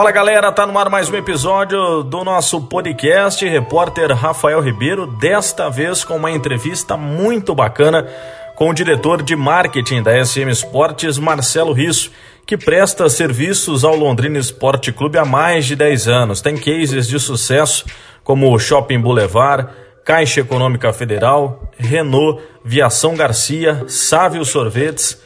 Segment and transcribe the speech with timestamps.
[0.00, 3.46] Fala galera, tá no ar mais um episódio do nosso podcast.
[3.46, 8.08] Repórter Rafael Ribeiro, desta vez com uma entrevista muito bacana
[8.56, 12.10] com o diretor de marketing da SM Esportes, Marcelo Risso,
[12.46, 16.40] que presta serviços ao Londrina Esporte Clube há mais de 10 anos.
[16.40, 17.84] Tem cases de sucesso
[18.24, 19.68] como o Shopping Boulevard,
[20.02, 25.20] Caixa Econômica Federal, Renault, Viação Garcia, Sávio Sorvetes,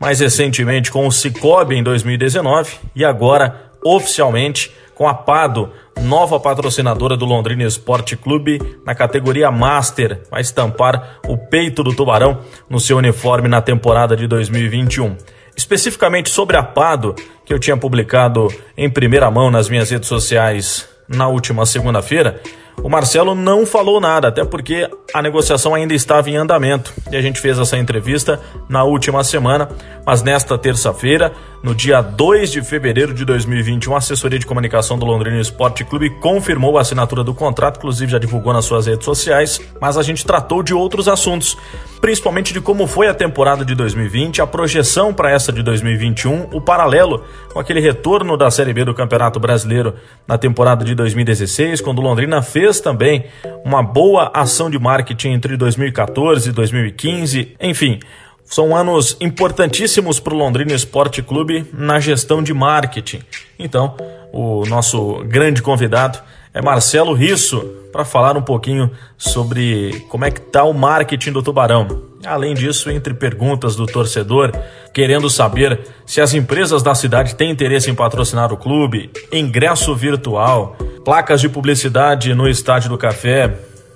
[0.00, 5.70] mais recentemente com o Cicobi em 2019 e agora oficialmente com a Pado,
[6.00, 12.40] nova patrocinadora do Londrina Esporte Clube na categoria Master, vai estampar o peito do Tubarão
[12.68, 15.16] no seu uniforme na temporada de 2021.
[15.56, 20.88] Especificamente sobre a Pado, que eu tinha publicado em primeira mão nas minhas redes sociais
[21.08, 22.40] na última segunda-feira,
[22.82, 26.92] o Marcelo não falou nada, até porque a negociação ainda estava em andamento.
[27.10, 29.68] E a gente fez essa entrevista na última semana,
[30.04, 35.06] mas nesta terça-feira, no dia 2 de fevereiro de 2021, a assessoria de comunicação do
[35.06, 39.58] Londrina Esporte Clube confirmou a assinatura do contrato, inclusive já divulgou nas suas redes sociais,
[39.80, 41.56] mas a gente tratou de outros assuntos,
[42.02, 46.60] principalmente de como foi a temporada de 2020, a projeção para essa de 2021, o
[46.60, 49.94] paralelo com aquele retorno da Série B do Campeonato Brasileiro
[50.28, 53.26] na temporada de 2016, quando o Londrina fez também
[53.64, 58.00] uma boa ação de marketing entre 2014 e 2015, enfim,
[58.44, 63.20] são anos importantíssimos para o Londrina Esporte Clube na gestão de marketing.
[63.58, 63.96] Então,
[64.32, 66.18] o nosso grande convidado
[66.52, 67.60] é Marcelo Risso
[67.92, 72.13] para falar um pouquinho sobre como é que está o marketing do Tubarão.
[72.26, 74.52] Além disso, entre perguntas do torcedor,
[74.92, 80.76] querendo saber se as empresas da cidade têm interesse em patrocinar o clube, ingresso virtual,
[81.04, 83.54] placas de publicidade no Estádio do Café,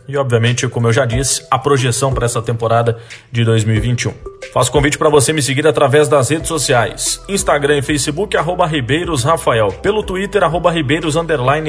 [0.09, 2.97] e, obviamente, como eu já disse, a projeção para essa temporada
[3.31, 4.15] de 2021.
[4.55, 9.23] Faço convite para você me seguir através das redes sociais: Instagram e Facebook, arroba Ribeiros
[9.23, 11.15] Rafael, pelo Twitter, arroba Ribeiros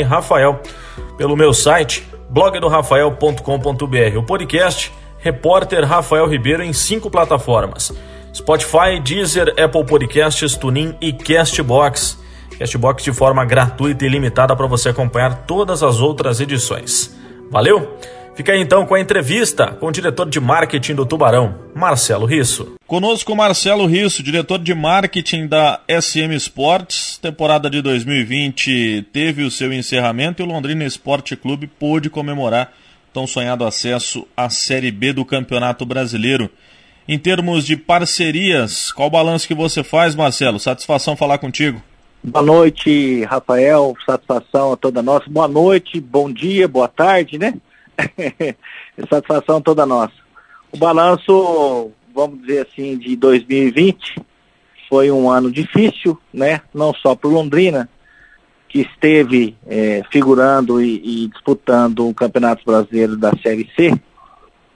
[0.07, 0.61] Rafael,
[1.17, 7.93] pelo meu site, blogdorafael.com.br, o podcast Repórter Rafael Ribeiro em cinco plataformas:
[8.33, 12.17] Spotify, Deezer, Apple Podcasts, TuneIn e Castbox.
[12.57, 17.15] Castbox de forma gratuita e limitada para você acompanhar todas as outras edições.
[17.49, 17.97] Valeu?
[18.39, 22.75] Fica aí então com a entrevista com o diretor de marketing do Tubarão, Marcelo Risso.
[22.87, 27.19] Conosco Marcelo Risso, diretor de marketing da SM Sports.
[27.21, 32.71] Temporada de 2020 teve o seu encerramento e o Londrina Esporte Clube pôde comemorar
[33.13, 36.49] tão sonhado acesso à Série B do Campeonato Brasileiro.
[37.07, 40.59] Em termos de parcerias, qual o balanço que você faz, Marcelo?
[40.59, 41.81] Satisfação falar contigo.
[42.23, 43.95] Boa noite, Rafael.
[44.05, 45.29] Satisfação a toda nossa.
[45.29, 47.53] Boa noite, bom dia, boa tarde, né?
[49.09, 50.13] Satisfação toda nossa.
[50.71, 54.21] O balanço, vamos dizer assim, de 2020
[54.89, 56.61] foi um ano difícil, né?
[56.73, 57.87] Não só para Londrina,
[58.69, 63.99] que esteve é, figurando e, e, disputando o Campeonato Brasileiro da Série C,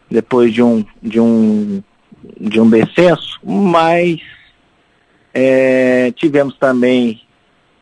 [0.10, 1.82] depois de um, de um,
[2.42, 4.20] de um descenso, mas
[5.34, 7.22] é, tivemos também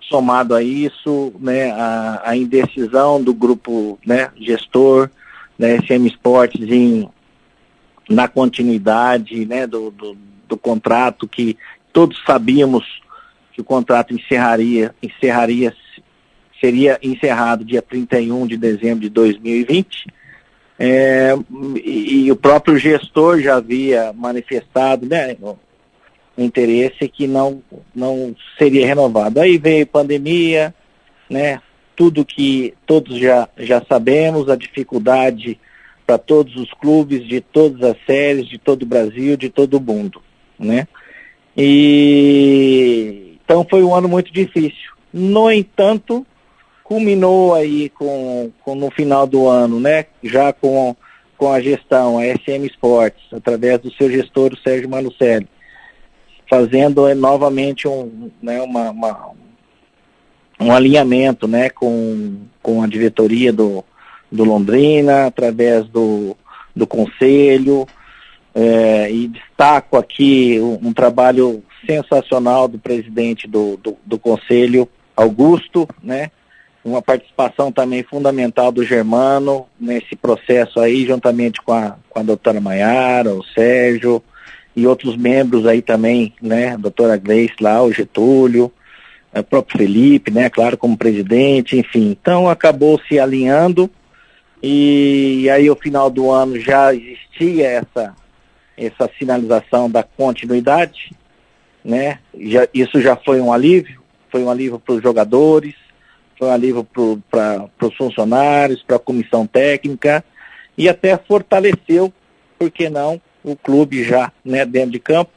[0.01, 5.09] somado a isso, né, a, a indecisão do grupo, né, gestor,
[5.57, 7.09] da SM Esportes em,
[8.09, 10.17] na continuidade né, do, do,
[10.47, 11.57] do, contrato que
[11.93, 12.83] todos sabíamos
[13.53, 15.73] que o contrato encerraria, encerraria
[16.61, 20.07] seria encerrado dia 31 de dezembro de 2020.
[20.79, 21.35] É,
[21.83, 25.57] e, e, o próprio gestor já havia manifestado né, o
[26.37, 27.61] interesse que não,
[27.93, 29.39] não seria renovado.
[29.39, 30.73] Aí veio pandemia,
[31.29, 31.61] né,
[31.95, 35.59] tudo que todos já, já sabemos, a dificuldade
[36.05, 39.81] para todos os clubes, de todas as séries, de todo o Brasil, de todo o
[39.81, 40.21] mundo,
[40.57, 40.87] né?
[41.55, 44.91] E então foi um ano muito difícil.
[45.13, 46.25] No entanto,
[46.91, 50.07] culminou aí com, com no final do ano, né?
[50.21, 50.93] Já com,
[51.37, 55.47] com a gestão, a SM Sports, através do seu gestor, o Sérgio Manucelli,
[56.49, 59.29] fazendo é, novamente um, né, uma, uma,
[60.59, 63.85] um alinhamento né, com, com a diretoria do,
[64.29, 66.35] do Londrina, através do,
[66.75, 67.87] do conselho,
[68.53, 75.87] é, e destaco aqui um, um, trabalho sensacional do presidente do, do, do, conselho, Augusto,
[76.03, 76.31] né?
[76.83, 82.59] Uma participação também fundamental do Germano nesse processo aí, juntamente com a, com a doutora
[82.59, 84.21] Maiara, o Sérgio
[84.75, 86.73] e outros membros aí também, né?
[86.73, 88.71] A doutora Grace lá, o Getúlio,
[89.33, 92.09] o é, próprio Felipe, né, claro, como presidente, enfim.
[92.11, 93.89] Então acabou se alinhando
[94.61, 98.15] e aí ao final do ano já existia essa,
[98.77, 101.11] essa sinalização da continuidade,
[101.83, 102.19] né?
[102.39, 105.73] Já, isso já foi um alívio, foi um alívio para os jogadores,
[106.41, 106.87] foi um alívio
[107.29, 110.25] para os funcionários, para a comissão técnica
[110.75, 112.11] e até fortaleceu,
[112.57, 115.29] por que não, o clube já né, dentro de campo.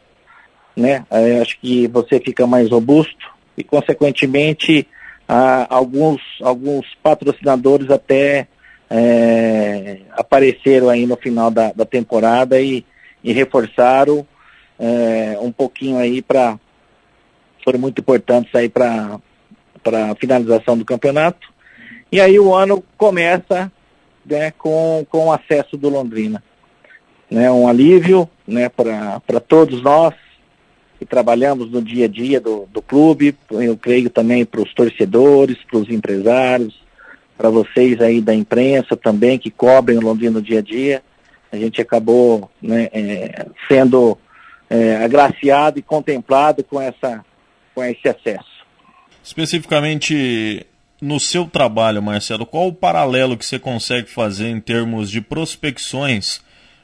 [0.75, 1.05] Né?
[1.11, 4.89] Eu acho que você fica mais robusto e, consequentemente,
[5.69, 8.49] alguns, alguns patrocinadores até
[8.89, 12.83] é, apareceram aí no final da, da temporada e,
[13.23, 14.27] e reforçaram
[14.79, 16.59] é, um pouquinho aí para
[17.63, 19.21] foram muito importantes aí para
[19.85, 21.53] para a finalização do campeonato.
[22.11, 23.71] E aí o ano começa
[24.25, 26.43] né, com, com o acesso do Londrina.
[27.31, 30.15] Né, um alívio né, para todos nós
[30.99, 35.59] que trabalhamos no dia a dia do, do clube, eu creio também para os torcedores,
[35.69, 36.81] para os empresários,
[37.37, 41.03] para vocês aí da imprensa também que cobrem o Londrina no dia a dia.
[41.51, 44.17] A gente acabou né, é, sendo
[44.71, 47.25] é, agraciado e contemplado com, essa,
[47.75, 48.54] com esse acesso.
[49.25, 50.67] Especificamente
[51.01, 56.43] no seu trabalho, Marcelo, qual o paralelo que você consegue fazer em termos de prospecções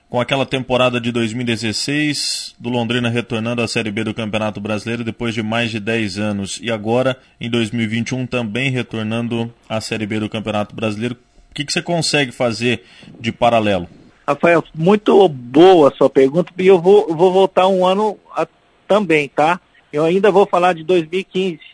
[0.09, 5.35] com aquela temporada de 2016 do Londrina retornando à Série B do Campeonato Brasileiro depois
[5.35, 10.29] de mais de 10 anos e agora em 2021 também retornando à Série B do
[10.29, 11.17] Campeonato Brasileiro?
[11.51, 12.85] O que, que você consegue fazer
[13.21, 13.87] de paralelo?
[14.27, 18.47] Rafael, muito boa a sua pergunta e eu vou, vou voltar um ano a,
[18.89, 19.61] também, tá?
[19.93, 21.70] Eu ainda vou falar de 2015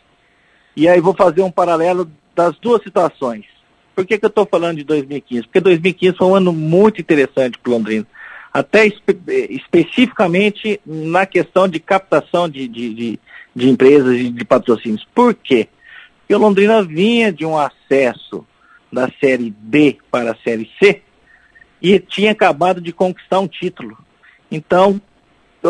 [0.77, 3.45] e aí vou fazer um paralelo das duas situações.
[3.95, 5.45] Por que, que eu estou falando de 2015?
[5.45, 8.05] Porque 2015 foi um ano muito interessante para o Londrina.
[8.53, 9.17] Até espe
[9.49, 13.19] especificamente na questão de captação de, de, de,
[13.55, 15.03] de empresas e de, patrocínios.
[15.15, 15.67] Por quê?
[16.19, 18.45] Porque o Londrina vinha de um acesso
[18.93, 21.01] da Série B para a Série C
[21.81, 23.97] e tinha acabado de conquistar um título.
[24.51, 25.01] Então,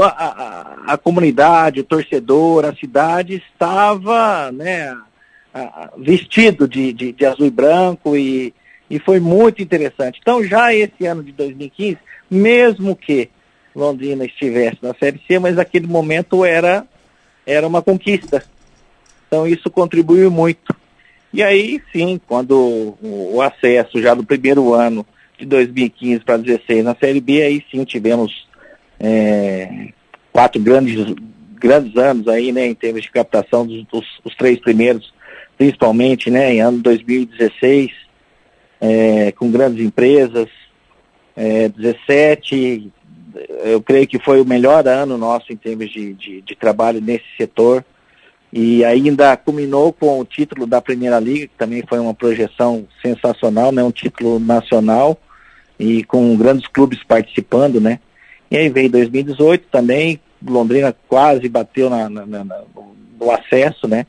[0.03, 4.95] a, a, comunidade, o torcedor, a cidade estava né,
[5.97, 8.53] vestido de, de, de, azul e branco e,
[8.89, 10.19] e foi muito interessante.
[10.21, 11.97] Então já esse ano de 2015,
[12.29, 13.29] mesmo que
[13.75, 16.85] Londrina estivesse na Série C, mas naquele momento era,
[17.45, 18.43] era uma conquista.
[19.27, 20.75] Então isso contribuiu muito.
[21.33, 25.05] E aí sim, quando o acesso já do primeiro ano
[25.37, 28.47] de 2015 para 2016 na Série B, aí sim tivemos
[28.99, 29.89] é,
[30.31, 31.15] quatro grandes,
[31.55, 35.13] grandes anos aí, né, em termos de captação dos, dos os três primeiros,
[35.57, 37.91] principalmente, né, em ano 2016,
[38.79, 40.47] é, com grandes empresas,
[41.35, 42.91] é, 17,
[43.63, 47.25] eu creio que foi o melhor ano nosso em termos de, de, de trabalho nesse
[47.37, 47.83] setor,
[48.51, 53.71] e ainda culminou com o título da Primeira Liga, que também foi uma projeção sensacional,
[53.71, 55.17] né, um título nacional,
[55.79, 57.99] e com grandes clubes participando, né,
[58.49, 62.61] e aí veio 2018 também, Londrina quase bateu na, na, na,
[63.19, 64.05] no acesso, né?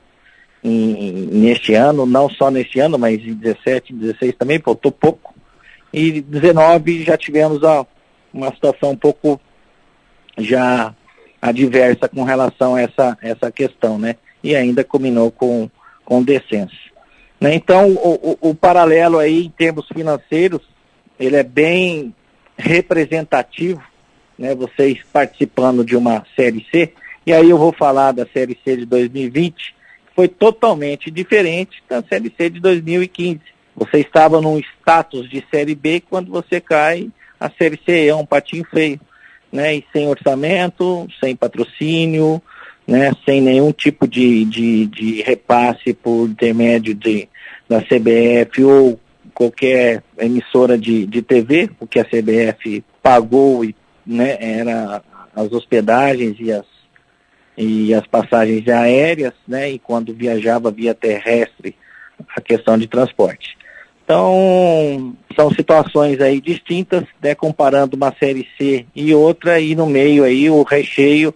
[0.62, 5.34] Neste ano, não só neste ano, mas em 17, 16 também, faltou pouco.
[5.92, 7.60] E 19 já tivemos
[8.32, 9.40] uma situação um pouco
[10.36, 10.94] já
[11.40, 14.16] adversa com relação a essa, essa questão, né?
[14.42, 15.70] E ainda combinou com,
[16.04, 16.76] com descenso.
[17.40, 17.54] Né?
[17.54, 20.62] Então, o, o, o paralelo aí em termos financeiros,
[21.18, 22.14] ele é bem
[22.56, 23.82] representativo
[24.38, 26.92] né, vocês participando de uma Série C,
[27.26, 32.02] e aí eu vou falar da Série C de 2020, que foi totalmente diferente da
[32.02, 33.40] Série C de 2015.
[33.76, 38.24] Você estava num status de Série B quando você cai, a Série C é um
[38.24, 39.00] patinho feio,
[39.52, 42.42] né, e sem orçamento, sem patrocínio,
[42.86, 47.28] né, sem nenhum tipo de, de, de repasse por intermédio de,
[47.68, 48.98] da CBF ou
[49.34, 53.72] qualquer emissora de, de TV, o que a CBF pagou e
[54.08, 55.02] né, era
[55.36, 56.64] as hospedagens e as,
[57.56, 61.76] e as passagens aéreas, né, e quando viajava via terrestre,
[62.34, 63.56] a questão de transporte.
[64.02, 70.24] Então, são situações aí distintas, né, comparando uma série C e outra, e no meio
[70.24, 71.34] aí o recheio,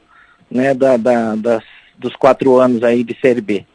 [0.50, 1.62] né, da, da das,
[1.98, 3.66] dos quatro anos aí de série B.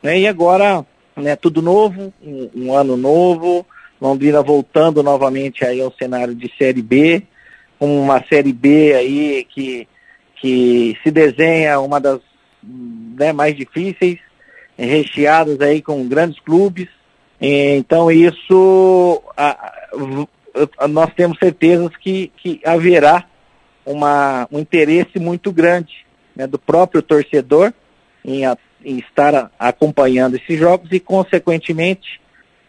[0.00, 0.86] Né, e agora,
[1.16, 3.66] né, tudo novo, um, um ano novo,
[4.00, 7.24] Londrina voltando novamente aí ao cenário de série B,
[7.78, 9.88] com uma série B aí que,
[10.40, 12.20] que se desenha uma das
[12.62, 14.18] né, mais difíceis,
[14.78, 16.88] recheadas aí com grandes clubes.
[17.40, 19.72] Então isso a,
[20.78, 23.24] a, nós temos certezas que, que haverá
[23.84, 27.72] uma, um interesse muito grande né, do próprio torcedor
[28.24, 32.20] em, a, em estar acompanhando esses jogos e, consequentemente,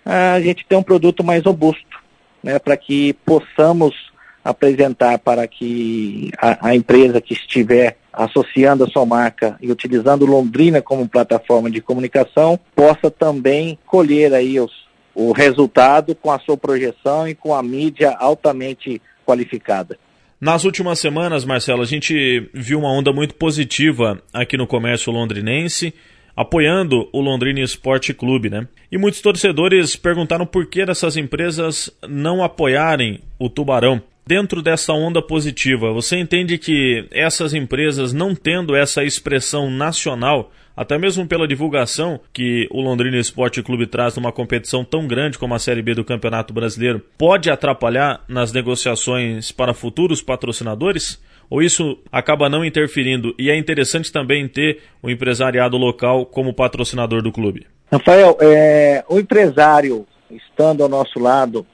[0.05, 1.99] a gente ter um produto mais robusto,
[2.41, 4.06] né, para que possamos
[4.49, 10.81] apresentar para que a, a empresa que estiver associando a sua marca e utilizando Londrina
[10.81, 14.71] como plataforma de comunicação, possa também colher aí os,
[15.13, 19.97] o resultado com a sua projeção e com a mídia altamente qualificada.
[20.39, 25.93] Nas últimas semanas, Marcelo, a gente viu uma onda muito positiva aqui no comércio londrinense,
[26.35, 28.67] apoiando o Londrina Esporte Clube, né?
[28.91, 34.01] E muitos torcedores perguntaram por que essas empresas não apoiarem o Tubarão.
[34.27, 40.98] Dentro dessa onda positiva, você entende que essas empresas, não tendo essa expressão nacional, até
[40.98, 45.60] mesmo pela divulgação que o Londrina Esporte Clube traz numa competição tão grande como a
[45.60, 51.24] Série B do Campeonato Brasileiro, pode atrapalhar nas negociações para futuros patrocinadores?
[51.50, 57.22] Ou isso acaba não interferindo e é interessante também ter o empresariado local como patrocinador
[57.22, 57.65] do clube?
[57.89, 61.65] Rafael, é, o empresário estando ao nosso lado,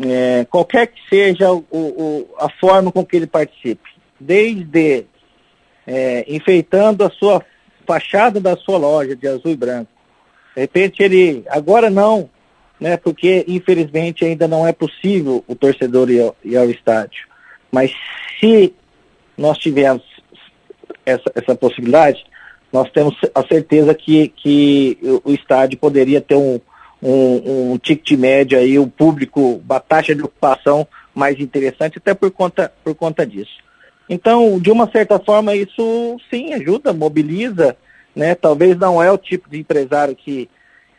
[0.00, 5.04] é, qualquer que seja o, o, a forma com que ele participe, desde
[5.86, 7.44] é, enfeitando a sua
[7.86, 9.90] fachada da sua loja de azul e branco.
[10.54, 12.28] De repente ele, agora não,
[12.78, 17.26] né, porque infelizmente ainda não é possível o torcedor ir ao, ir ao estádio.
[17.70, 17.92] Mas
[18.38, 18.74] se
[19.36, 20.04] nós tivermos
[21.04, 22.24] essa, essa possibilidade,
[22.72, 26.60] nós temos a certeza que, que o, estádio poderia ter um,
[27.02, 32.14] um, um ticket médio aí, o um público, uma taxa de ocupação mais interessante, até
[32.14, 33.62] por conta, por conta disso.
[34.08, 37.76] Então, de uma certa forma, isso sim ajuda, mobiliza,
[38.14, 38.34] né?
[38.34, 40.48] Talvez não é o tipo de empresário que,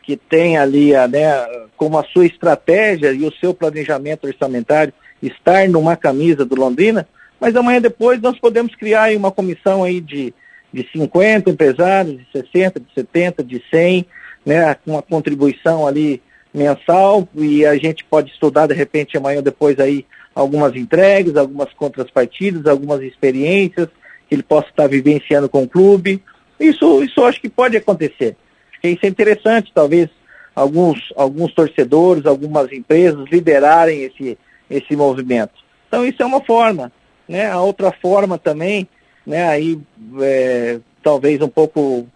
[0.02, 1.46] que tem ali, né,
[1.76, 4.92] como a sua estratégia e o seu planejamento orçamentário
[5.22, 7.08] estar numa camisa do Londrina,
[7.40, 10.34] mas amanhã depois nós podemos criar uma comissão aí de,
[10.72, 14.06] de 50 empresários, de 60, de 70, de 100,
[14.44, 16.22] né, uma contribuição ali
[16.52, 22.66] mensal e a gente pode estudar de repente amanhã depois aí algumas entregas, algumas contrapartidas,
[22.66, 23.88] algumas experiências
[24.28, 26.22] que ele possa estar vivenciando com o clube.
[26.58, 28.36] Isso, isso acho que pode acontecer.
[28.82, 30.08] Isso é interessante, talvez
[30.54, 35.52] alguns, alguns torcedores, algumas empresas liderarem esse, esse movimento.
[35.88, 36.92] Então isso é uma forma.
[37.28, 37.50] Né?
[37.50, 38.88] A outra forma também,
[39.26, 39.80] né, aí
[40.20, 42.06] é, talvez um pouco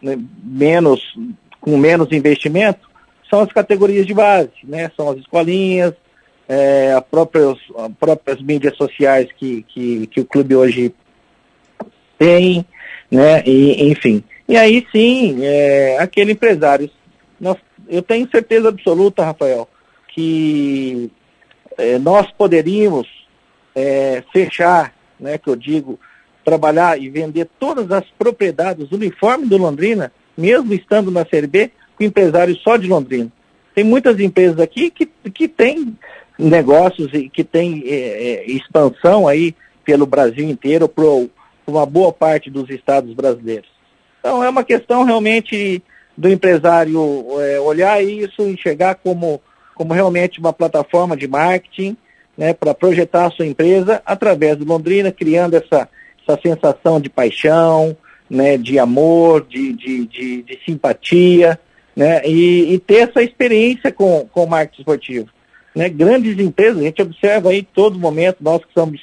[0.00, 1.14] né, menos
[1.64, 2.86] com menos investimento
[3.30, 4.90] são as categorias de base, né?
[4.94, 5.94] São as escolinhas,
[6.46, 10.94] é, as, próprias, as próprias mídias sociais que, que, que o clube hoje
[12.18, 12.66] tem,
[13.10, 13.42] né?
[13.46, 14.22] E, enfim.
[14.46, 16.90] E aí sim, é, aquele empresário.
[17.40, 17.56] Nós,
[17.88, 19.66] eu tenho certeza absoluta, Rafael,
[20.08, 21.10] que
[21.78, 23.08] é, nós poderíamos
[23.74, 25.98] é, fechar, né, que eu digo,
[26.44, 31.70] trabalhar e vender todas as propriedades, o uniforme do Londrina, mesmo estando na Série B,
[31.96, 33.30] com empresários só de Londrina.
[33.74, 35.96] Tem muitas empresas aqui que, que têm
[36.38, 41.04] negócios e que têm é, é, expansão aí pelo Brasil inteiro, para
[41.66, 43.68] uma boa parte dos estados brasileiros.
[44.20, 45.82] Então é uma questão realmente
[46.16, 49.40] do empresário é, olhar isso, enxergar como,
[49.74, 51.96] como realmente uma plataforma de marketing,
[52.36, 55.88] né, para projetar a sua empresa através do Londrina, criando essa,
[56.26, 57.96] essa sensação de paixão,
[58.28, 61.58] né, de amor, de, de, de, de simpatia,
[61.94, 65.28] né, e, e, ter essa experiência com, com o marketing esportivo.
[65.74, 69.00] Né, grandes empresas, a gente observa aí todo momento, nós que somos,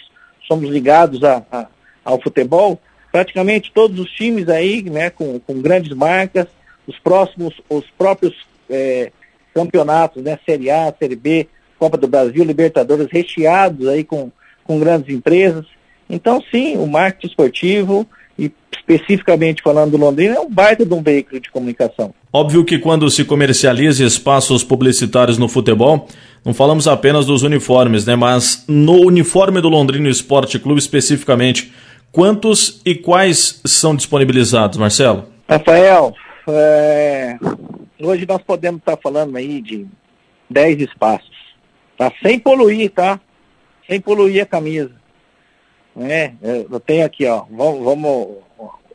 [0.48, 1.68] somos ligados a, a,
[2.04, 2.80] ao futebol,
[3.12, 6.48] praticamente todos os times aí, né, com, com grandes marcas,
[6.88, 8.36] os próximos, os próprios
[8.70, 9.12] é,
[9.54, 11.48] campeonatos, né, Série A, Série B,
[11.78, 14.32] Copa do Brasil, Libertadores, recheados aí com,
[14.64, 15.66] com grandes empresas.
[16.10, 18.08] Então, sim, o marketing esportivo,
[18.42, 22.12] e especificamente falando do Londrina, é um baita de um veículo de comunicação.
[22.34, 26.08] Óbvio que quando se comercializa espaços publicitários no futebol,
[26.44, 28.16] não falamos apenas dos uniformes, né?
[28.16, 31.72] Mas no uniforme do Londrina Esporte Clube especificamente,
[32.12, 35.26] quantos e quais são disponibilizados, Marcelo?
[35.48, 36.16] Rafael,
[36.48, 37.38] é...
[38.02, 39.86] hoje nós podemos estar falando aí de
[40.50, 41.30] 10 espaços,
[41.96, 42.12] tá?
[42.24, 43.20] Sem poluir, tá?
[43.88, 45.01] Sem poluir a camisa.
[45.96, 46.36] Né?
[46.42, 48.38] Eu tenho aqui, ó, vamos, vamos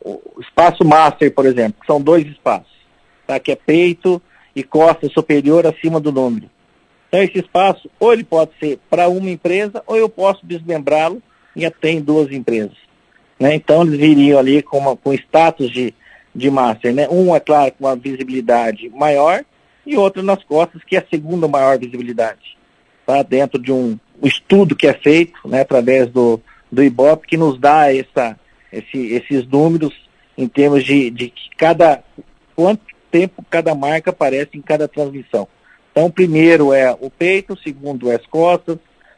[0.03, 2.71] o espaço master, por exemplo, que são dois espaços,
[3.25, 3.39] tá?
[3.39, 4.21] que é peito
[4.55, 6.49] e costa superior acima do número.
[7.07, 11.21] Então esse espaço, ou ele pode ser para uma empresa, ou eu posso desmembrá-lo
[11.55, 12.77] e até em duas empresas.
[13.39, 13.55] Né?
[13.55, 15.93] Então eles viriam ali com, uma, com status de,
[16.33, 16.93] de master.
[16.93, 17.07] Né?
[17.09, 19.43] Um, é claro, com uma visibilidade maior,
[19.85, 22.57] e outro nas costas, que é a segunda maior visibilidade.
[23.05, 23.23] Tá?
[23.23, 27.93] Dentro de um estudo que é feito né, através do, do Ibope que nos dá
[27.93, 28.37] essa,
[28.71, 29.93] esse, esses números
[30.37, 32.03] em termos de, de cada
[32.55, 32.81] quanto
[33.11, 35.47] tempo cada marca aparece em cada transmissão.
[35.91, 38.77] Então, o primeiro é o peito, o segundo é as costas,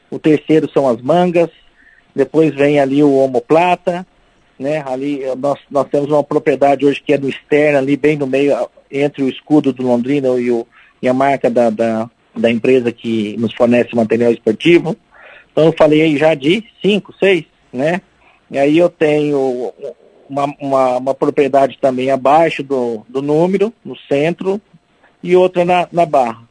[0.09, 1.49] o terceiro são as mangas,
[2.15, 4.05] depois vem ali o omoplata,
[4.57, 4.83] né?
[4.85, 8.69] Ali nós, nós temos uma propriedade hoje que é do externo, ali bem no meio,
[8.91, 10.65] entre o escudo do Londrina e, o,
[11.01, 14.95] e a marca da, da, da empresa que nos fornece material esportivo.
[15.51, 18.01] Então eu falei aí já de cinco, seis, né?
[18.49, 19.73] E aí eu tenho
[20.29, 24.61] uma, uma, uma propriedade também abaixo do, do número, no centro,
[25.21, 26.47] e outra na, na barra.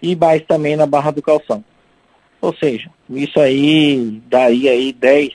[0.00, 1.64] E mais também na barra do calção.
[2.40, 5.30] Ou seja, isso aí daí aí 10,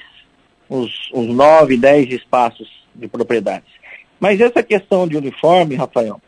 [0.70, 3.70] uns, uns 9, 10 espaços de propriedades.
[4.20, 6.22] Mas essa questão de uniforme, Rafael,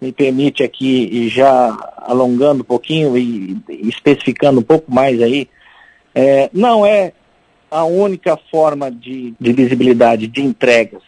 [0.00, 5.48] me permite aqui, já alongando um pouquinho e especificando um pouco mais aí,
[6.16, 7.12] é, não é
[7.70, 11.02] a única forma de, de visibilidade de entregas.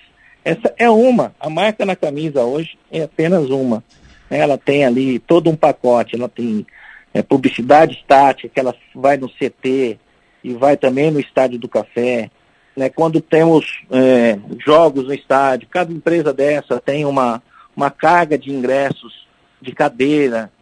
[0.44, 1.34] Essa é uma.
[1.40, 3.82] A marca na camisa hoje é apenas uma.
[4.28, 6.66] Ela tem ali todo um pacote, ela tem
[7.14, 9.98] é, publicidade estática, que ela vai no CT
[10.44, 12.30] e vai também no Estádio do Café.
[12.76, 12.90] Né?
[12.90, 17.42] Quando temos é, jogos no estádio, cada empresa dessa tem uma,
[17.74, 19.26] uma carga de ingressos
[19.60, 20.52] de cadeira,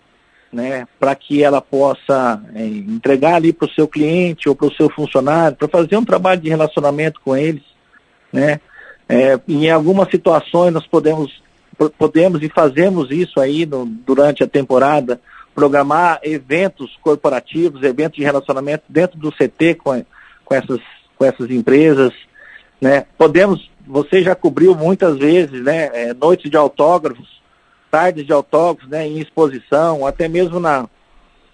[0.52, 4.74] né, para que ela possa é, entregar ali para o seu cliente ou para o
[4.74, 7.62] seu funcionário, para fazer um trabalho de relacionamento com eles,
[8.32, 8.60] né?
[9.08, 11.40] É, em algumas situações nós podemos,
[11.96, 15.20] podemos e fazemos isso aí no, durante a temporada,
[15.54, 20.04] programar eventos corporativos, eventos de relacionamento dentro do CT com,
[20.44, 20.80] com, essas,
[21.16, 22.12] com essas empresas,
[22.80, 23.06] né?
[23.16, 25.90] Podemos, você já cobriu muitas vezes, né?
[25.94, 27.40] É, noites de autógrafos,
[27.90, 30.88] tardes de autógrafos, né, em exposição, até mesmo na,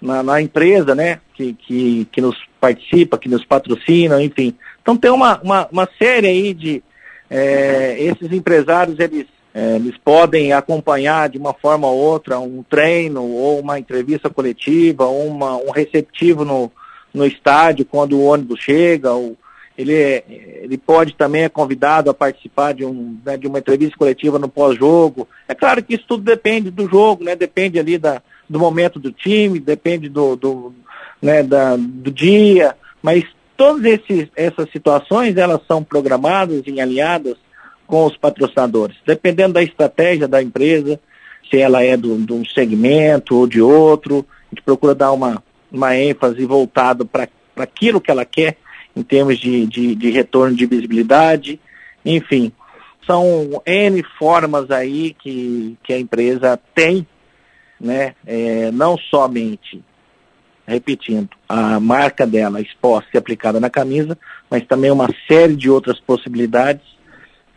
[0.01, 4.55] na, na, empresa, né, que, que, que nos participa, que nos patrocina, enfim.
[4.81, 6.83] Então tem uma, uma, uma série aí de,
[7.31, 13.23] é, esses empresários, eles, é, eles podem acompanhar de uma forma ou outra um treino
[13.23, 16.71] ou uma entrevista coletiva, ou uma, um receptivo no,
[17.12, 19.37] no estádio quando o ônibus chega, ou,
[19.76, 20.25] ele, é,
[20.62, 24.49] ele pode também é convidado a participar de, um, né, de uma entrevista coletiva no
[24.49, 25.27] pós-jogo.
[25.49, 27.35] É claro que isso tudo depende do jogo, né?
[27.35, 30.75] Depende ali da, do momento do time, depende do, do,
[31.20, 33.25] né, da, do dia, mas
[33.57, 37.37] todas esses, essas situações elas são programadas e alinhadas
[37.87, 40.99] com os patrocinadores, dependendo da estratégia da empresa,
[41.51, 45.97] se ela é de um segmento ou de outro, a gente procura dar uma, uma
[45.97, 48.57] ênfase voltada para aquilo que ela quer
[48.94, 51.61] em termos de, de, de retorno de visibilidade,
[52.05, 52.52] enfim.
[53.07, 57.07] São N formas aí que, que a empresa tem,
[57.81, 58.14] né?
[58.24, 59.83] É, não somente,
[60.66, 64.16] repetindo, a marca dela exposta e aplicada na camisa,
[64.48, 66.87] mas também uma série de outras possibilidades,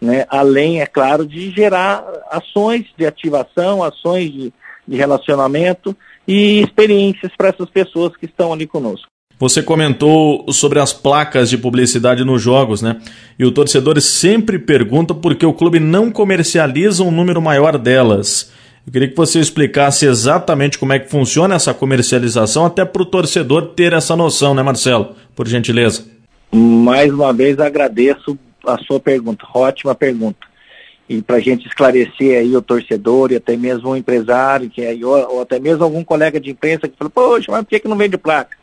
[0.02, 0.26] né?
[0.30, 4.54] além, é claro, de gerar ações de ativação, ações de,
[4.88, 5.96] de relacionamento
[6.28, 9.08] e experiências para essas pessoas que estão ali conosco.
[9.38, 13.02] Você comentou sobre as placas de publicidade nos jogos, né?
[13.38, 18.52] E o torcedor sempre pergunta por que o clube não comercializa um número maior delas.
[18.88, 23.06] Eu queria que você explicasse exatamente como é que funciona essa comercialização, até para o
[23.06, 25.16] torcedor ter essa noção, né, Marcelo?
[25.36, 26.06] Por gentileza.
[26.54, 30.40] Mais uma vez agradeço a sua pergunta, ótima pergunta.
[31.10, 34.96] E para a gente esclarecer aí o torcedor e até mesmo o empresário, que é,
[35.04, 37.88] ou, ou até mesmo algum colega de imprensa que falou, poxa, mas por que, que
[37.88, 38.56] não vende placa?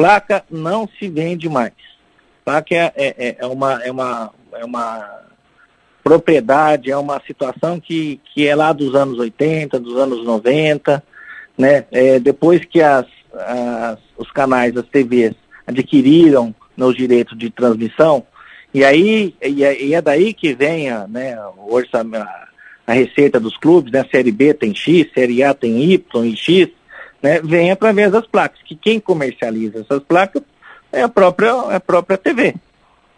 [0.00, 1.74] Placa não se vende mais.
[2.42, 5.20] Placa é, é, é, uma, é, uma, é uma
[6.02, 11.04] propriedade, é uma situação que, que é lá dos anos 80, dos anos 90,
[11.58, 11.84] né?
[11.92, 15.34] É, depois que as, as, os canais, as TVs
[15.66, 18.24] adquiriram os direitos de transmissão,
[18.72, 22.26] e aí e é, e é daí que vem a, né, o orçamento,
[22.86, 24.02] a receita dos clubes, né?
[24.10, 26.70] Série B tem X, Série A tem Y e X,
[27.22, 30.42] né, vem através das placas, que quem comercializa essas placas
[30.92, 32.54] é a própria, é a própria TV.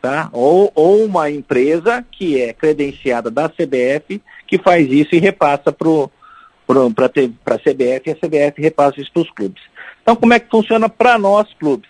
[0.01, 0.29] Tá?
[0.33, 7.07] Ou, ou uma empresa que é credenciada da CBF que faz isso e repassa para
[7.07, 9.63] a CBF e a CBF repassa isso para os clubes.
[10.03, 11.89] Então, como é que funciona para nós, clubes?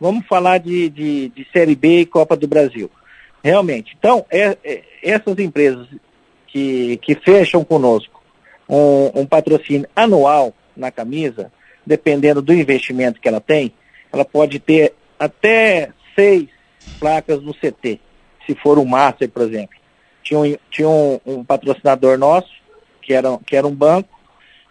[0.00, 2.88] Vamos falar de, de, de, Série B e Copa do Brasil.
[3.42, 3.96] Realmente.
[3.98, 5.88] Então, é, é, essas empresas
[6.46, 8.22] que, que fecham conosco
[8.68, 11.52] um, um patrocínio anual na camisa,
[11.84, 13.72] dependendo do investimento que ela tem,
[14.12, 16.48] ela pode ter até seis
[16.98, 18.00] placas no CT,
[18.46, 19.76] se for um Master, por exemplo.
[20.22, 22.50] Tinha um, tinha um, um patrocinador nosso,
[23.02, 24.08] que era, que era um banco,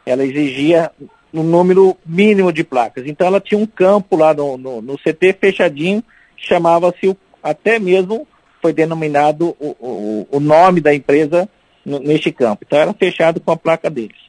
[0.06, 0.91] ela exigia
[1.34, 3.06] um número mínimo de placas.
[3.06, 6.04] Então ela tinha um campo lá no, no, no CT fechadinho,
[6.36, 8.28] chamava-se até mesmo,
[8.62, 11.48] foi denominado o, o, o nome da empresa
[11.86, 12.63] neste campo.
[12.65, 14.27] Então era fechado com a placa deles.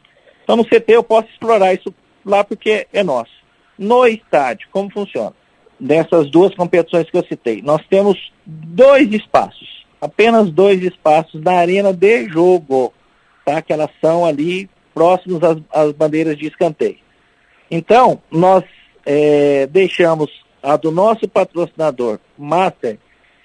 [0.49, 3.31] Então no CT eu posso explorar isso lá porque é nosso.
[3.79, 5.35] No estádio, como funciona?
[5.79, 9.85] Dessas duas competições que eu citei, nós temos dois espaços.
[10.01, 12.95] apenas dois espaços na arena de jogo,
[13.45, 13.61] tá?
[13.61, 16.97] Que elas são ali próximos às, às bandeiras de escanteio.
[17.71, 18.65] Então, nós
[19.05, 20.31] é, deixamos
[20.63, 22.99] a do nosso patrocinador Master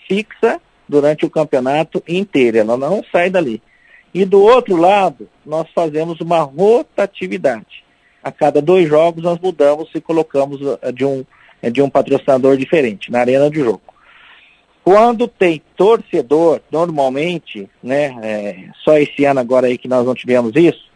[0.07, 3.61] fixa durante o campeonato inteiro, ela não sai dali.
[4.13, 7.83] E do outro lado, nós fazemos uma rotatividade.
[8.23, 11.25] A cada dois jogos nós mudamos e colocamos eh, de um,
[11.61, 13.81] eh, de um patrocinador diferente na arena de jogo.
[14.83, 20.53] Quando tem torcedor, normalmente, né, é, só esse ano agora aí que nós não tivemos
[20.55, 20.91] isso,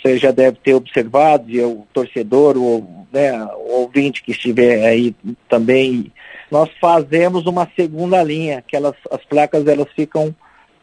[0.00, 5.14] você já deve ter observado, e o torcedor, o, né, o ouvinte que estiver aí
[5.48, 6.12] também,
[6.50, 10.32] nós fazemos uma segunda linha, que elas, as placas elas ficam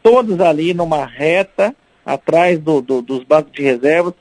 [0.04, 4.12] todas ali numa reta, atrás do, do, dos bancos de reservas,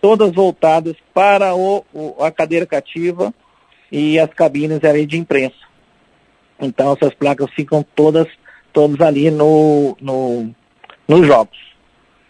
[0.00, 3.32] todas voltadas para o, o, a cadeira cativa
[3.90, 5.54] e as cabines ali de imprensa.
[6.60, 8.26] Então essas placas ficam todas,
[8.72, 10.52] todas ali no, no,
[11.06, 11.56] nos jogos.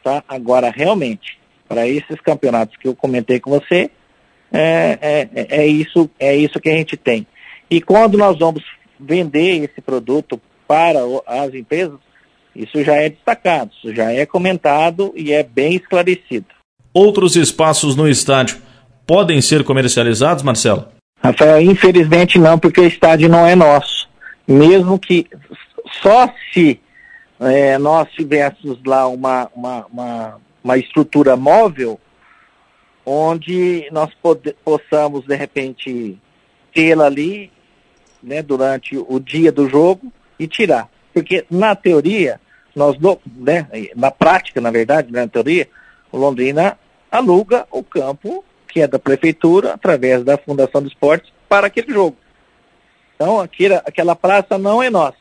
[0.04, 0.22] Tá?
[0.28, 3.90] Agora, realmente, para esses campeonatos que eu comentei com você,
[4.52, 7.26] é, é, é, isso, é isso que a gente tem.
[7.70, 8.62] E quando nós vamos
[9.00, 11.98] vender esse produto para as empresas,
[12.58, 16.46] isso já é destacado, isso já é comentado e é bem esclarecido.
[16.92, 18.58] Outros espaços no estádio
[19.06, 20.88] podem ser comercializados, Marcelo?
[21.22, 24.08] Rafael, infelizmente não, porque o estádio não é nosso.
[24.46, 25.26] Mesmo que
[26.02, 26.80] só se
[27.38, 32.00] é, nós tivéssemos lá uma, uma, uma, uma estrutura móvel,
[33.06, 34.10] onde nós
[34.64, 36.18] possamos, de repente,
[36.74, 37.50] tê-la ali
[38.22, 40.88] né, durante o dia do jogo e tirar.
[41.14, 42.40] Porque, na teoria,
[42.78, 45.68] nós, né, na prática, na verdade, na teoria,
[46.12, 46.78] Londrina
[47.10, 52.16] aluga o campo que é da prefeitura, através da Fundação do Esporte, para aquele jogo.
[53.14, 55.16] Então, aquela, aquela praça não é nossa.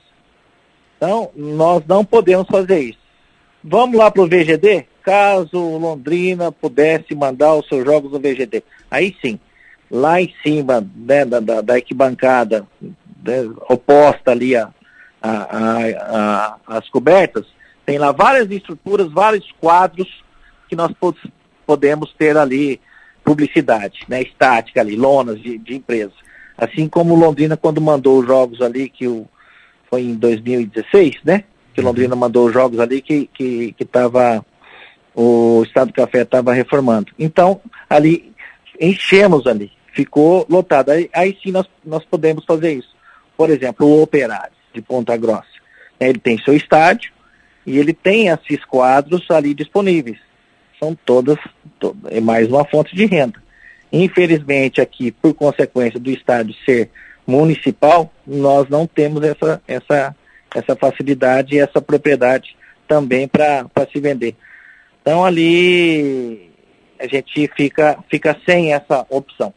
[0.98, 3.00] Então, nós não podemos fazer isso.
[3.64, 4.86] Vamos lá para o VGD?
[5.02, 8.64] Caso Londrina pudesse mandar os seus jogos no VGD.
[8.92, 9.40] Aí sim,
[9.90, 14.70] lá em cima né, da, da, da né, oposta ali a,
[15.22, 17.46] a, a, a, as cobertas,
[17.86, 20.24] tem lá várias estruturas, vários quadros
[20.68, 20.92] que nós
[21.66, 22.80] podemos ter ali
[23.24, 26.14] publicidade, né, estática ali, lonas de, de empresas.
[26.58, 29.28] Assim como Londrina, quando mandou os jogos ali, que o,
[29.90, 31.44] foi em 2016, né?
[31.74, 31.88] Que uhum.
[31.88, 34.44] Londrina mandou os jogos ali que que estava
[35.14, 37.12] o Estado do Café estava reformando.
[37.18, 38.34] Então, ali,
[38.80, 40.90] enchemos ali, ficou lotado.
[40.90, 42.96] Aí, aí sim nós, nós podemos fazer isso.
[43.36, 45.48] Por exemplo, o Operário de Ponta Grossa.
[46.00, 47.12] Ele tem seu estádio
[47.66, 50.20] e ele tem esses quadros ali disponíveis.
[50.80, 51.38] São todas,
[51.80, 53.42] to é mais uma fonte de renda.
[53.92, 56.90] Infelizmente, aqui, por consequência do estádio ser
[57.26, 60.16] municipal, nós não temos essa, essa,
[60.54, 62.56] essa facilidade e essa propriedade
[62.88, 64.36] também para se vender.
[65.02, 66.52] Então ali
[67.00, 69.54] a gente fica, fica sem essa opção.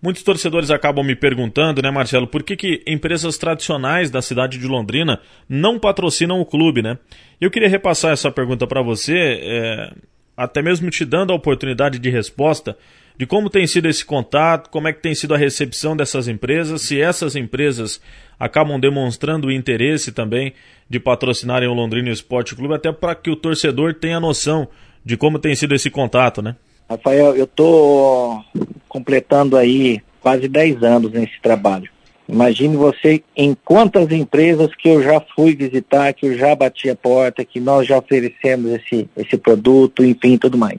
[0.00, 4.66] Muitos torcedores acabam me perguntando, né, Marcelo, por que, que empresas tradicionais da cidade de
[4.66, 6.98] Londrina não patrocinam o clube, né?
[7.40, 9.92] Eu queria repassar essa pergunta para você, é,
[10.36, 12.76] até mesmo te dando a oportunidade de resposta
[13.18, 16.82] de como tem sido esse contato, como é que tem sido a recepção dessas empresas,
[16.82, 18.00] se essas empresas
[18.38, 20.54] acabam demonstrando interesse também
[20.88, 24.68] de patrocinarem o Londrina Esporte Clube, até para que o torcedor tenha noção
[25.04, 26.54] de como tem sido esse contato, né?
[26.88, 28.42] Rafael, eu estou
[28.88, 31.90] completando aí quase 10 anos nesse trabalho.
[32.26, 36.96] Imagine você em quantas empresas que eu já fui visitar, que eu já bati a
[36.96, 40.78] porta, que nós já oferecemos esse, esse produto, enfim, tudo mais.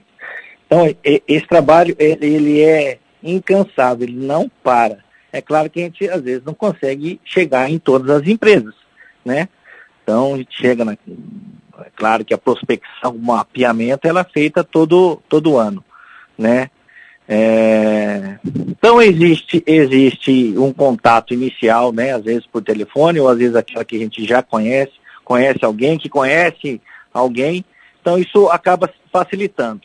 [0.66, 5.00] Então, esse trabalho, ele, é incansável, ele não para.
[5.32, 8.74] É claro que a gente, às vezes, não consegue chegar em todas as empresas,
[9.24, 9.48] né?
[10.04, 10.94] Então, a gente chega na...
[10.94, 15.84] É claro que a prospecção, o mapeamento, ela é feita todo, todo ano
[16.40, 16.70] né?
[17.28, 18.40] É...
[18.44, 22.14] Então existe, existe um contato inicial, né?
[22.14, 25.98] Às vezes por telefone, ou às vezes aquela que a gente já conhece, conhece alguém
[25.98, 26.82] que conhece
[27.14, 27.64] alguém.
[28.02, 29.82] Então isso acaba facilitando.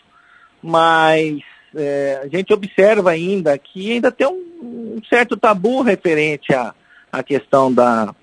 [0.62, 1.40] Mas
[1.74, 6.72] é, a gente observa ainda que ainda tem um, um certo tabu referente à,
[7.12, 8.14] à questão da,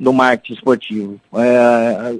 [0.00, 1.20] do marketing esportivo.
[1.36, 2.16] É,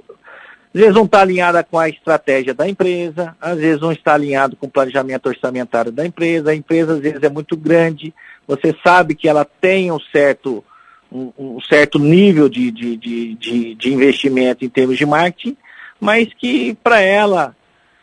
[0.75, 4.57] às vezes não está alinhada com a estratégia da empresa, às vezes não está alinhado
[4.57, 8.13] com o planejamento orçamentário da empresa, a empresa às vezes é muito grande,
[8.45, 10.61] você sabe que ela tem um certo,
[11.09, 15.55] um, um certo nível de, de, de, de, investimento em termos de marketing,
[15.97, 17.55] mas que para ela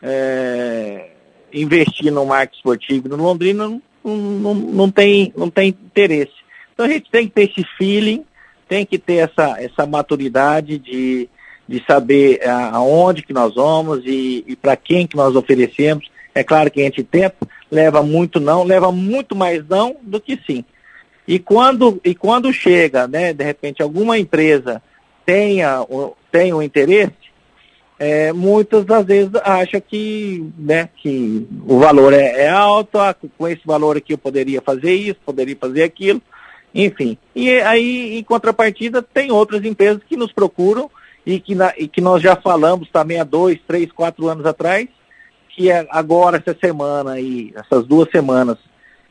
[0.02, 1.10] é,
[1.52, 6.32] investir no marketing esportivo no Londrina não, não, não, tem, não tem interesse.
[6.72, 8.24] Então a gente tem que ter esse feeling,
[8.66, 11.28] tem que ter essa, essa maturidade de
[11.72, 16.06] de saber aonde que nós vamos e, e para quem que nós oferecemos.
[16.34, 20.38] É claro que a gente tenta, leva muito não, leva muito mais não do que
[20.46, 20.66] sim.
[21.26, 24.82] E quando, e quando chega, né, de repente, alguma empresa
[25.24, 25.78] tenha,
[26.30, 27.14] tenha um interesse,
[27.98, 33.48] é, muitas das vezes acha que, né, que o valor é, é alto, ah, com
[33.48, 36.20] esse valor aqui eu poderia fazer isso, poderia fazer aquilo,
[36.74, 37.16] enfim.
[37.34, 40.90] E aí, em contrapartida, tem outras empresas que nos procuram
[41.24, 44.88] e que, na, e que nós já falamos também há dois, três, quatro anos atrás,
[45.50, 48.56] que é agora, essa semana e essas duas semanas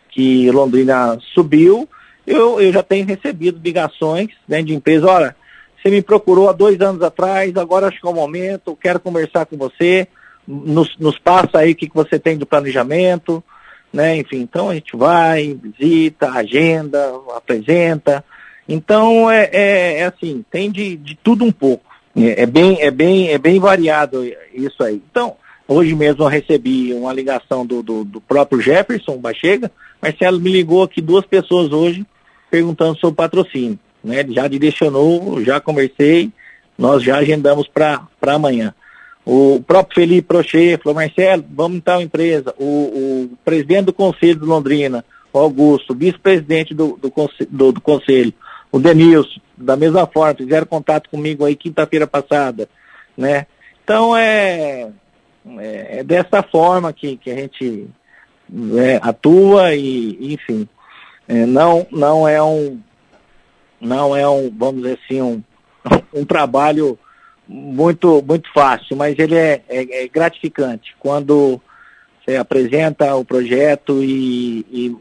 [0.09, 1.87] que Londrina subiu,
[2.25, 5.35] eu, eu já tenho recebido ligações né, de empresas, olha,
[5.81, 9.45] você me procurou há dois anos atrás, agora acho que é o momento, quero conversar
[9.45, 10.07] com você,
[10.47, 13.43] nos, nos passa aí o que, que você tem de planejamento,
[13.91, 14.17] né?
[14.17, 18.23] Enfim, então a gente vai, visita, agenda, apresenta.
[18.67, 21.90] Então é, é, é assim, tem de, de tudo um pouco.
[22.15, 25.01] É, é, bem, é, bem, é bem variado isso aí.
[25.11, 25.35] Então,
[25.67, 29.71] hoje mesmo eu recebi uma ligação do, do, do próprio Jefferson Bachega.
[30.01, 32.05] Marcelo me ligou aqui duas pessoas hoje
[32.49, 34.19] perguntando sobre patrocínio né?
[34.19, 36.31] Ele já direcionou, já conversei,
[36.77, 38.73] nós já agendamos para amanhã.
[39.23, 42.53] O próprio Felipe Prochê falou, Marcelo, vamos em tal empresa.
[42.57, 47.13] O, o presidente do Conselho de Londrina, Augusto, vice-presidente do, do,
[47.49, 48.33] do, do, Conselho,
[48.71, 52.69] o Denilson, da mesma forma, fizeram contato comigo aí quinta-feira passada,
[53.17, 53.45] né?
[53.83, 54.89] Então é,
[55.57, 57.87] é, é, dessa forma que, que a gente
[58.77, 60.67] é, atua e, enfim,
[61.27, 62.79] é, não, não é um,
[63.79, 65.43] não é um, vamos dizer assim, um,
[66.13, 66.97] um trabalho
[67.47, 70.95] muito, muito fácil, mas ele é, é, é gratificante.
[70.99, 71.61] Quando
[72.23, 74.95] você apresenta o projeto e, e,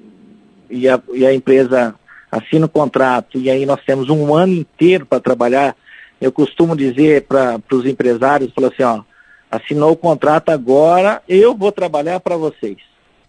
[0.70, 1.94] e, a, e a empresa
[2.30, 5.76] assina o contrato, e aí nós temos um ano inteiro para trabalhar,
[6.20, 9.02] eu costumo dizer para os empresários, falar assim, ó,
[9.50, 12.76] assinou o contrato agora, eu vou trabalhar para vocês.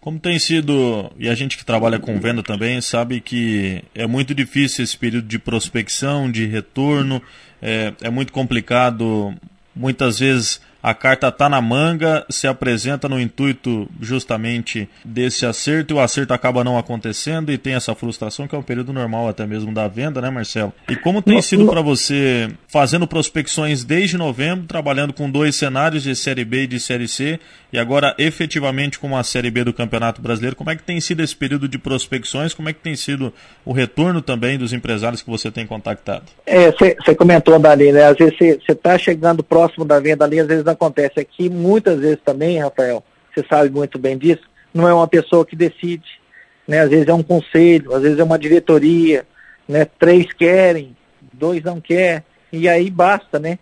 [0.00, 4.34] Como tem sido, e a gente que trabalha com venda também sabe que é muito
[4.34, 7.22] difícil esse período de prospecção, de retorno,
[7.60, 9.32] é, é muito complicado
[9.74, 15.96] muitas vezes a carta está na manga, se apresenta no intuito justamente desse acerto e
[15.96, 19.46] o acerto acaba não acontecendo e tem essa frustração que é um período normal até
[19.46, 20.72] mesmo da venda, né, Marcelo?
[20.88, 26.16] E como tem sido para você fazendo prospecções desde novembro, trabalhando com dois cenários de
[26.16, 27.38] Série B e de Série C
[27.72, 31.22] e agora efetivamente com a Série B do Campeonato Brasileiro, como é que tem sido
[31.22, 32.52] esse período de prospecções?
[32.52, 33.32] Como é que tem sido
[33.64, 36.24] o retorno também dos empresários que você tem contactado?
[36.44, 38.04] É, você comentou, Dali, né?
[38.04, 42.18] Às vezes você está chegando próximo da venda ali, às vezes acontece aqui, muitas vezes
[42.24, 43.02] também, Rafael,
[43.34, 44.42] você sabe muito bem disso,
[44.74, 46.20] não é uma pessoa que decide,
[46.66, 46.80] né?
[46.80, 49.26] Às vezes é um conselho, às vezes é uma diretoria,
[49.68, 49.84] né?
[49.84, 50.96] Três querem,
[51.32, 53.58] dois não quer, e aí basta, né?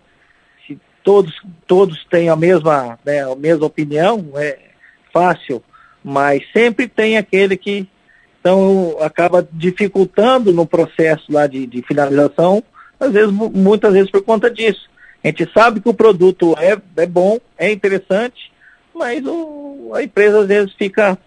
[0.65, 1.33] Se todos,
[1.67, 4.57] todos têm a mesma, né, a mesma opinião, é
[5.13, 5.63] fácil,
[6.03, 7.87] mas sempre tem aquele que
[8.39, 12.63] então acaba dificultando no processo lá de, de finalização,
[12.99, 14.89] às vezes, muitas vezes por conta disso.
[15.23, 18.51] A gente sabe que o produto é, é bom, é interessante,
[18.93, 21.17] mas o, a empresa às vezes fica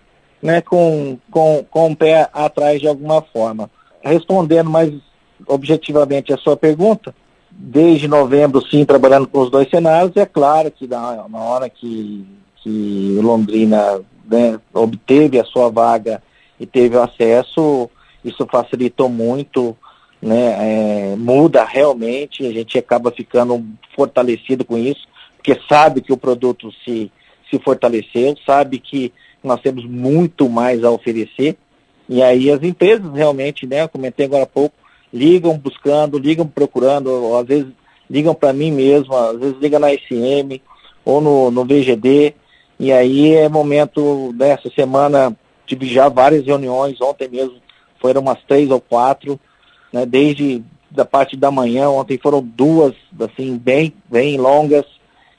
[0.42, 3.70] né, com, com, com o pé atrás de alguma forma.
[4.02, 4.92] Respondendo mais
[5.46, 7.14] objetivamente a sua pergunta,
[7.50, 12.26] desde novembro, sim, trabalhando com os dois cenários, é claro que na, na hora que,
[12.56, 16.22] que Londrina né, obteve a sua vaga
[16.58, 17.88] e teve acesso,
[18.24, 19.76] isso facilitou muito
[20.24, 20.56] né,
[21.12, 23.62] é, muda realmente, a gente acaba ficando
[23.94, 25.06] fortalecido com isso,
[25.36, 27.12] porque sabe que o produto se,
[27.50, 31.58] se fortaleceu, sabe que nós temos muito mais a oferecer,
[32.08, 34.74] e aí as empresas realmente, né, eu comentei agora há pouco,
[35.12, 37.68] ligam buscando, ligam procurando, ou às vezes
[38.08, 40.58] ligam para mim mesmo, às vezes ligam na SM
[41.04, 42.34] ou no, no VGD,
[42.80, 47.56] e aí é momento dessa semana, tive já várias reuniões, ontem mesmo
[48.00, 49.38] foram umas três ou quatro,
[49.94, 54.84] né, desde da parte da manhã, ontem foram duas, assim, bem, bem longas,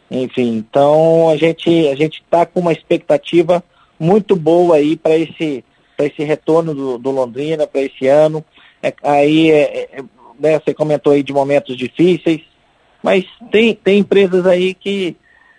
[0.09, 3.61] enfim, então a gente a gente está com uma expectativa
[3.99, 5.63] muito boa aí para esse
[5.97, 8.43] para esse retorno do, do Londrina para esse ano.
[8.83, 10.03] É, aí é, é,
[10.39, 12.41] né, você comentou aí de momentos difíceis,
[13.03, 15.17] mas tem, tem empresas aí que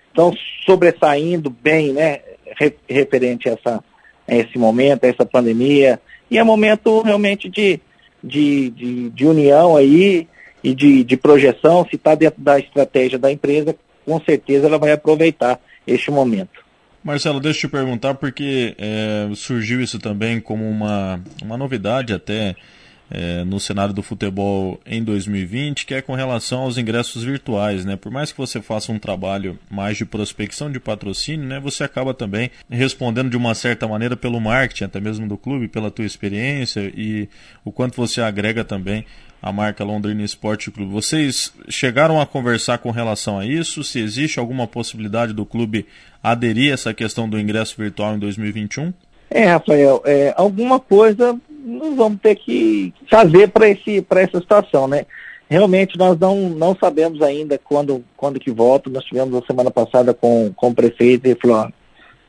[0.09, 0.33] estão
[0.65, 2.21] sobressaindo bem, né,
[2.89, 3.85] referente a, essa,
[4.29, 7.81] a esse momento, a essa pandemia, e é momento realmente de,
[8.27, 10.27] de, de, de união aí
[10.63, 14.93] e de, de projeção, se está dentro da estratégia da empresa, com certeza ela vai
[14.93, 16.65] aproveitar este momento.
[17.05, 22.57] Marcelo, deixa eu te perguntar, porque é, surgiu isso também como uma, uma novidade até
[23.11, 27.97] é, no cenário do futebol em 2020, que é com relação aos ingressos virtuais, né?
[27.97, 31.61] Por mais que você faça um trabalho mais de prospecção de patrocínio, né?
[31.61, 35.91] Você acaba também respondendo de uma certa maneira pelo marketing, até mesmo do clube, pela
[35.91, 37.29] tua experiência e
[37.65, 39.05] o quanto você agrega também
[39.41, 40.91] a marca Londrina Esporte Clube.
[40.91, 43.85] Vocês chegaram a conversar com relação a isso?
[43.85, 45.87] Se existe alguma possibilidade do clube
[46.23, 48.93] aderir a essa questão do ingresso virtual em 2021?
[49.31, 55.05] É, Rafael, é, alguma coisa nós vamos ter que fazer para essa situação, né?
[55.49, 58.89] Realmente nós não, não sabemos ainda quando, quando que volta.
[58.89, 61.69] Nós tivemos a semana passada com, com o prefeito e ele falou, ó,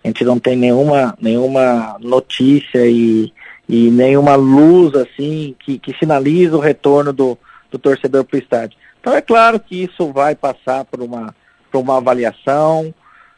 [0.03, 3.31] a gente não tem nenhuma, nenhuma notícia e,
[3.69, 7.37] e nenhuma luz assim que, que sinaliza o retorno do,
[7.71, 8.77] do torcedor para o estádio.
[8.99, 11.35] Então é claro que isso vai passar por uma,
[11.71, 12.93] por uma avaliação,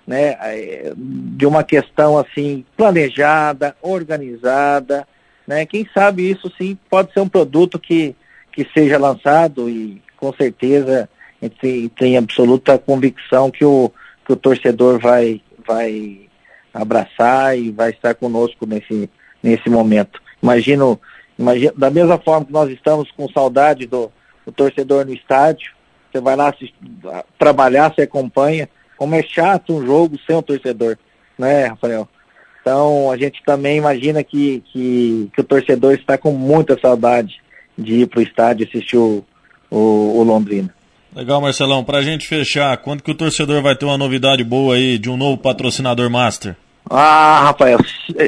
[0.06, 5.08] né, é, de uma questão assim planejada, organizada,
[5.50, 5.66] né?
[5.66, 8.16] Quem sabe isso sim pode ser um produto que,
[8.52, 11.10] que seja lançado e com certeza
[11.42, 13.92] a gente tem, absoluta convicção que o,
[14.24, 16.22] que o torcedor vai, vai
[16.72, 19.10] abraçar e vai estar conosco nesse,
[19.42, 20.22] nesse momento.
[20.44, 21.02] Imagino,
[21.38, 24.12] imagino, da mesma forma que nós estamos com saudade do,
[24.46, 25.74] do torcedor no estádio,
[26.12, 26.72] você vai lá se,
[27.40, 30.96] trabalhar, você acompanha, como é chato um jogo sem o torcedor,
[31.40, 32.08] né, Rafael?
[32.70, 37.42] Então a gente também imagina que, que, que o torcedor está com muita saudade
[37.76, 39.26] de ir para o estádio assistir o,
[39.72, 40.72] o, o Londrina.
[41.16, 41.84] Legal, Marcelão.
[41.84, 45.10] Para a gente fechar, quando que o torcedor vai ter uma novidade boa aí de
[45.10, 46.56] um novo patrocinador master?
[46.88, 47.80] Ah, Rafael,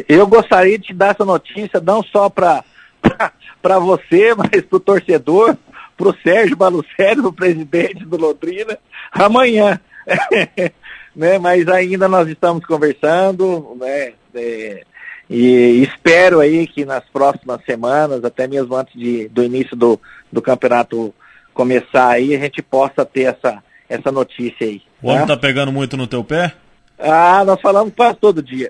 [0.10, 2.64] eu gostaria de te dar essa notícia não só para
[3.62, 5.56] para você, mas para o torcedor,
[5.96, 8.76] para o Sérgio Balucério, o presidente do Londrina,
[9.12, 9.80] amanhã.
[11.16, 11.38] né?
[11.38, 14.14] Mas ainda nós estamos conversando, né?
[14.36, 14.84] É,
[15.30, 20.00] e espero aí que nas próximas semanas, até mesmo antes de, do início do,
[20.32, 21.14] do campeonato
[21.54, 24.82] começar aí, a gente possa ter essa, essa notícia aí.
[25.02, 25.36] O homem tá?
[25.36, 26.54] tá pegando muito no teu pé?
[27.00, 28.70] Ah, nós falamos quase todo dia.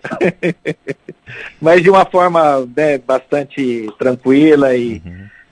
[1.60, 5.02] Mas de uma forma né, bastante tranquila e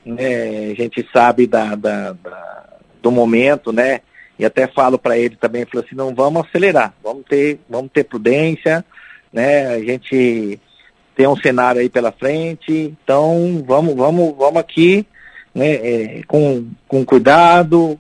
[0.06, 0.14] uhum.
[0.14, 2.66] né, a gente sabe da, da, da,
[3.02, 4.02] do momento, né?
[4.38, 8.06] E até falo para ele também, falou assim, não vamos acelerar, vamos ter, vamos ter
[8.06, 8.86] prudência,
[9.32, 9.68] né?
[9.68, 10.60] A gente
[11.20, 15.06] tem um cenário aí pela frente, então vamos, vamos, vamos aqui,
[15.54, 18.00] né, é, com, com cuidado,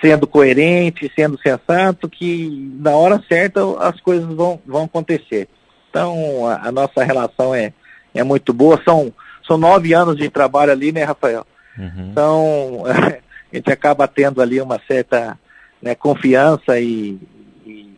[0.00, 5.48] sendo coerente, sendo sensato, que na hora certa as coisas vão, vão acontecer.
[5.88, 7.72] Então a, a nossa relação é,
[8.12, 9.12] é muito boa, são,
[9.46, 11.46] são nove anos de trabalho ali, né, Rafael?
[11.78, 12.08] Uhum.
[12.10, 15.38] Então a gente acaba tendo ali uma certa
[15.80, 17.20] né, confiança e,
[17.64, 17.94] e,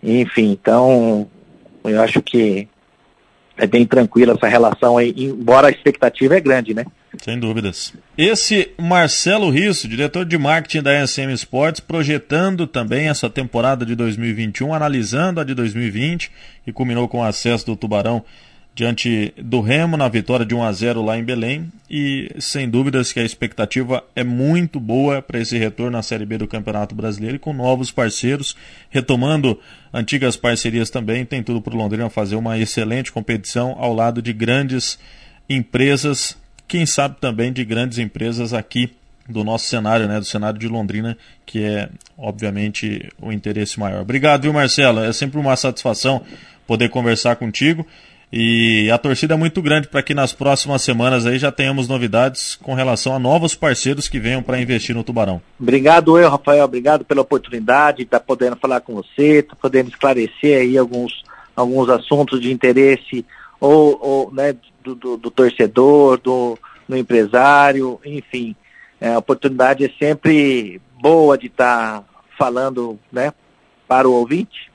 [0.00, 1.28] enfim, então
[1.84, 2.68] eu acho que
[3.56, 6.84] é bem tranquila essa relação aí, embora a expectativa é grande, né?
[7.22, 7.92] Sem dúvidas.
[8.16, 14.72] Esse Marcelo Risso, diretor de marketing da SM Sports, projetando também essa temporada de 2021,
[14.72, 16.30] analisando a de 2020,
[16.66, 18.24] e culminou com o acesso do Tubarão
[18.74, 23.12] diante do Remo na vitória de 1 a 0 lá em Belém e sem dúvidas
[23.12, 27.36] que a expectativa é muito boa para esse retorno à Série B do Campeonato Brasileiro
[27.36, 28.56] e com novos parceiros,
[28.88, 29.60] retomando
[29.92, 34.32] antigas parcerias também, tem tudo para o Londrina fazer uma excelente competição ao lado de
[34.32, 34.98] grandes
[35.48, 38.90] empresas, quem sabe também de grandes empresas aqui
[39.28, 44.00] do nosso cenário, né, do cenário de Londrina, que é obviamente o interesse maior.
[44.00, 45.00] Obrigado, viu, Marcelo?
[45.00, 46.22] É sempre uma satisfação
[46.66, 47.86] poder conversar contigo.
[48.32, 52.56] E a torcida é muito grande para que nas próximas semanas aí já tenhamos novidades
[52.56, 55.42] com relação a novos parceiros que venham para investir no Tubarão.
[55.60, 60.62] Obrigado eu, Rafael, obrigado pela oportunidade de tá podendo falar com você, tá podendo esclarecer
[60.62, 61.22] aí alguns,
[61.54, 63.22] alguns assuntos de interesse
[63.60, 68.56] ou, ou né, do, do, do, torcedor, do, do empresário, enfim.
[68.98, 72.04] É, a oportunidade é sempre boa de estar tá
[72.38, 73.34] falando né,
[73.86, 74.72] para o ouvinte,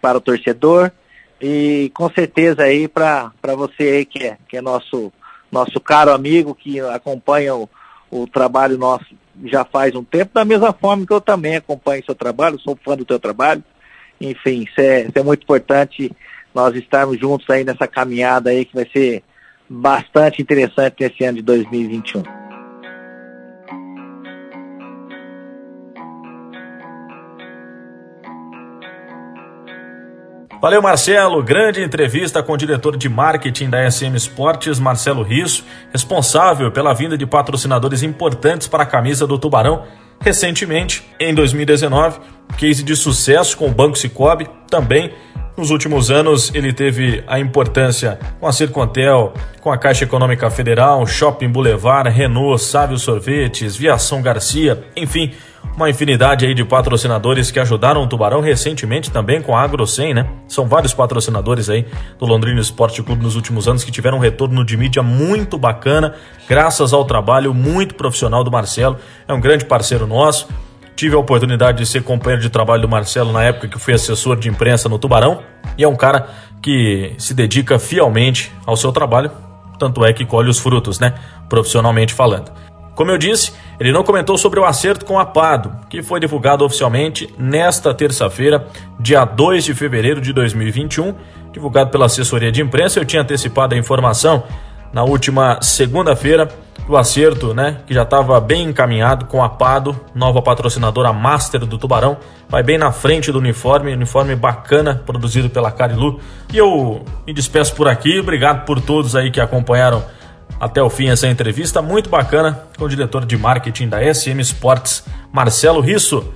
[0.00, 0.92] para o torcedor
[1.42, 5.12] e com certeza aí para você aí que é, que é nosso,
[5.50, 7.68] nosso caro amigo, que acompanha o,
[8.10, 9.06] o trabalho nosso
[9.44, 12.96] já faz um tempo, da mesma forma que eu também acompanho seu trabalho, sou fã
[12.96, 13.64] do teu trabalho.
[14.20, 16.12] Enfim, isso é, isso é muito importante
[16.54, 19.24] nós estarmos juntos aí nessa caminhada aí que vai ser
[19.68, 22.41] bastante interessante nesse ano de 2021.
[30.62, 31.42] Valeu, Marcelo.
[31.42, 37.18] Grande entrevista com o diretor de marketing da SM Esportes, Marcelo Risso, responsável pela vinda
[37.18, 39.82] de patrocinadores importantes para a camisa do Tubarão.
[40.20, 42.20] Recentemente, em 2019,
[42.56, 45.12] case de sucesso com o Banco Cicobi, também
[45.54, 51.06] Nos últimos anos, ele teve a importância com a Circontel, com a Caixa Econômica Federal,
[51.06, 55.34] Shopping Boulevard, Renault, Sávio Sorvetes, Viação Garcia, enfim,
[55.76, 60.28] uma infinidade aí de patrocinadores que ajudaram o Tubarão recentemente também com a AgroSem, né?
[60.46, 61.86] São vários patrocinadores aí
[62.18, 66.14] do Londrina Esporte Clube nos últimos anos que tiveram um retorno de mídia muito bacana,
[66.48, 68.98] graças ao trabalho muito profissional do Marcelo.
[69.26, 70.48] É um grande parceiro nosso.
[70.94, 74.36] Tive a oportunidade de ser companheiro de trabalho do Marcelo na época que fui assessor
[74.36, 75.42] de imprensa no Tubarão.
[75.78, 76.28] E é um cara
[76.60, 79.30] que se dedica fielmente ao seu trabalho,
[79.78, 81.14] tanto é que colhe os frutos, né?
[81.48, 82.52] Profissionalmente falando.
[82.94, 83.52] Como eu disse,
[83.82, 88.64] ele não comentou sobre o acerto com a Pado, que foi divulgado oficialmente nesta terça-feira,
[88.96, 91.12] dia 2 de fevereiro de 2021,
[91.50, 93.00] divulgado pela assessoria de imprensa.
[93.00, 94.44] Eu tinha antecipado a informação
[94.92, 96.48] na última segunda-feira
[96.88, 101.76] o acerto, né, que já estava bem encaminhado com a Pado, nova patrocinadora master do
[101.76, 102.18] Tubarão,
[102.48, 106.20] vai bem na frente do uniforme, uniforme bacana, produzido pela Carilu.
[106.52, 110.04] E eu me despeço por aqui, obrigado por todos aí que acompanharam
[110.62, 115.04] até o fim essa entrevista, muito bacana, com o diretor de marketing da SM Sports,
[115.32, 116.32] Marcelo Risso.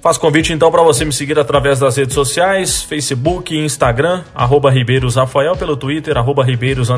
[0.00, 5.16] Faço convite então para você me seguir através das redes sociais, Facebook Instagram, arroba Ribeiros
[5.16, 6.90] Rafael, pelo Twitter, arroba Ribeiros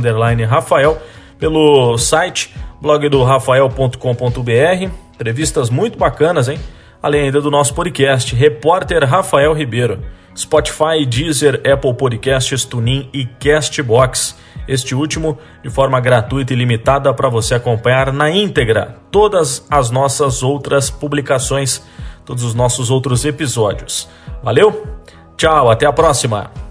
[0.46, 1.00] Rafael,
[1.38, 6.60] pelo site blog do rafael.com.br, entrevistas muito bacanas, hein?
[7.02, 10.00] Além ainda do nosso podcast, Repórter Rafael Ribeiro,
[10.36, 14.36] Spotify, Deezer, Apple Podcasts, TuneIn e Castbox.
[14.68, 20.42] Este último de forma gratuita e limitada para você acompanhar na íntegra todas as nossas
[20.42, 21.82] outras publicações
[22.28, 24.06] todos os nossos outros episódios.
[24.42, 24.86] Valeu?
[25.34, 26.67] Tchau, até a próxima!